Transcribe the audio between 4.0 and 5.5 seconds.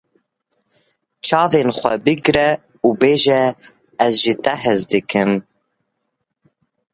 ez ji te hez dikim